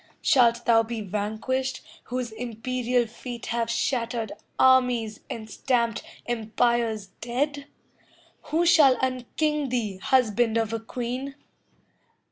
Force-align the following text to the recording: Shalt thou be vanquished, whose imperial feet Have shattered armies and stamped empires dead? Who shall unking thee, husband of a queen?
Shalt 0.23 0.65
thou 0.65 0.81
be 0.81 1.01
vanquished, 1.01 1.85
whose 2.05 2.31
imperial 2.31 3.05
feet 3.05 3.45
Have 3.53 3.69
shattered 3.69 4.31
armies 4.57 5.19
and 5.29 5.47
stamped 5.47 6.01
empires 6.25 7.11
dead? 7.21 7.67
Who 8.45 8.65
shall 8.65 8.95
unking 9.03 9.69
thee, 9.69 9.97
husband 9.97 10.57
of 10.57 10.73
a 10.73 10.79
queen? 10.79 11.35